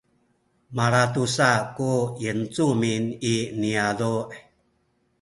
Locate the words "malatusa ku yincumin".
0.75-3.03